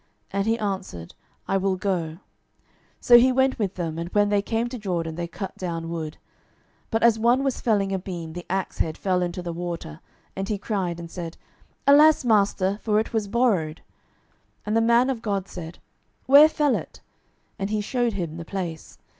And 0.31 0.47
he 0.47 0.57
answered, 0.57 1.13
I 1.47 1.57
will 1.57 1.75
go. 1.75 2.13
12:006:004 2.17 2.19
So 3.01 3.17
he 3.19 3.31
went 3.31 3.59
with 3.59 3.75
them. 3.75 3.99
And 3.99 4.09
when 4.15 4.29
they 4.29 4.41
came 4.41 4.67
to 4.69 4.79
Jordan, 4.79 5.13
they 5.13 5.27
cut 5.27 5.55
down 5.59 5.89
wood. 5.91 6.17
12:006:005 6.85 6.85
But 6.89 7.03
as 7.03 7.19
one 7.19 7.43
was 7.43 7.61
felling 7.61 7.91
a 7.93 7.99
beam, 7.99 8.33
the 8.33 8.47
axe 8.49 8.79
head 8.79 8.97
fell 8.97 9.21
into 9.21 9.43
the 9.43 9.53
water: 9.53 9.99
and 10.35 10.49
he 10.49 10.57
cried, 10.57 10.99
and 10.99 11.11
said, 11.11 11.37
Alas, 11.85 12.25
master! 12.25 12.79
for 12.81 12.99
it 12.99 13.13
was 13.13 13.27
borrowed. 13.27 13.83
12:006:006 14.61 14.61
And 14.65 14.75
the 14.77 14.81
man 14.81 15.11
of 15.11 15.21
God 15.21 15.47
said, 15.47 15.77
Where 16.25 16.49
fell 16.49 16.75
it? 16.75 16.99
And 17.59 17.69
he 17.69 17.79
shewed 17.79 18.13
him 18.13 18.37
the 18.37 18.43
place. 18.45 18.97